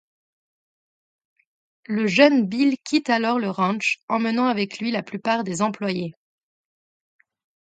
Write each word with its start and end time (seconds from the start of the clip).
Le 1.85 2.07
jeune 2.07 2.47
Bill 2.47 2.75
quitte 2.83 3.11
alors 3.11 3.37
le 3.37 3.51
ranch, 3.51 3.99
emmenant 4.09 4.47
avec 4.47 4.79
lui 4.79 4.89
la 4.89 5.03
plupart 5.03 5.43
des 5.43 5.61
employés. 5.61 6.15